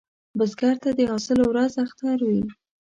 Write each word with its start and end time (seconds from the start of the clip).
بزګر 0.37 0.75
ته 0.83 0.89
د 0.97 0.99
حاصل 1.11 1.39
ورځ 1.51 1.73
اختر 1.85 2.17
وي 2.29 2.43